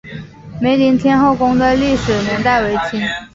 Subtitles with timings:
[0.59, 2.99] 梅林天后宫的历史年代为清。